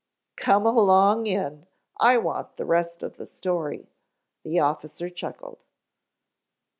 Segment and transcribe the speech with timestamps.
[0.35, 1.67] "Come along in
[1.99, 3.87] I want the rest of the story,"
[4.41, 5.63] the officer chuckled.